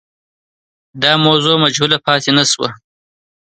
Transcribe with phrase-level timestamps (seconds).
[1.01, 2.69] دا موضوع مجهوله پاتې نه سوه.